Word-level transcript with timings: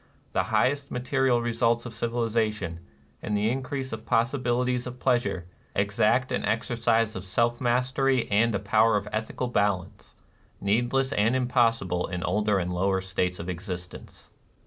The 0.33 0.45
highest 0.45 0.89
material 0.89 1.43
results 1.43 1.85
of 1.85 1.93
civilization, 1.93 2.79
and 3.21 3.37
the 3.37 3.51
increase 3.51 3.93
of 3.93 4.03
possibilities 4.03 4.87
of 4.87 4.99
pleasure, 4.99 5.45
exact 5.75 6.31
an 6.31 6.43
exercise 6.43 7.15
of 7.15 7.23
self 7.23 7.61
mastery 7.61 8.27
and 8.31 8.55
a 8.55 8.59
power 8.59 8.97
of 8.97 9.07
ethical 9.11 9.47
balance, 9.49 10.15
needless 10.59 11.13
and 11.13 11.35
impossible 11.35 12.07
in 12.07 12.23
older 12.23 12.57
and 12.57 12.73
lower 12.73 12.99
states 12.99 13.37
of 13.37 13.47
existence. 13.47 14.31